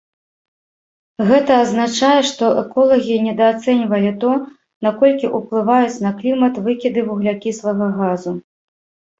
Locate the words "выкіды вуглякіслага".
6.69-7.85